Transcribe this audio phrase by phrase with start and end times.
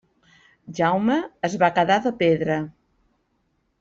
[0.79, 1.17] Jaume
[1.49, 2.57] es va quedar de pedra.